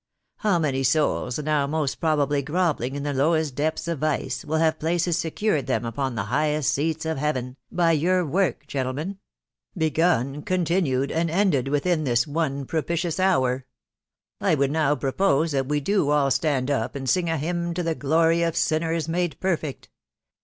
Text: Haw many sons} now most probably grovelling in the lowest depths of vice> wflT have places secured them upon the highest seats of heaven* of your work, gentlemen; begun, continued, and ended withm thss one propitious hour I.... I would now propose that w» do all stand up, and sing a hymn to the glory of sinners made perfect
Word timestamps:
Haw 0.37 0.57
many 0.57 0.81
sons} 0.81 1.37
now 1.37 1.67
most 1.67 1.99
probably 1.99 2.41
grovelling 2.41 2.95
in 2.95 3.03
the 3.03 3.13
lowest 3.13 3.53
depths 3.53 3.87
of 3.87 3.99
vice> 3.99 4.43
wflT 4.43 4.57
have 4.59 4.79
places 4.79 5.15
secured 5.15 5.67
them 5.67 5.85
upon 5.85 6.15
the 6.15 6.23
highest 6.23 6.73
seats 6.73 7.05
of 7.05 7.19
heaven* 7.19 7.55
of 7.77 7.93
your 7.93 8.25
work, 8.25 8.65
gentlemen; 8.65 9.19
begun, 9.77 10.41
continued, 10.41 11.11
and 11.11 11.29
ended 11.29 11.67
withm 11.67 12.03
thss 12.03 12.25
one 12.25 12.65
propitious 12.65 13.19
hour 13.19 13.67
I.... 14.39 14.53
I 14.53 14.55
would 14.55 14.71
now 14.71 14.95
propose 14.95 15.51
that 15.51 15.65
w» 15.67 15.79
do 15.79 16.09
all 16.09 16.31
stand 16.31 16.71
up, 16.71 16.95
and 16.95 17.07
sing 17.07 17.29
a 17.29 17.37
hymn 17.37 17.75
to 17.75 17.83
the 17.83 17.93
glory 17.93 18.41
of 18.41 18.57
sinners 18.57 19.07
made 19.07 19.39
perfect 19.39 19.91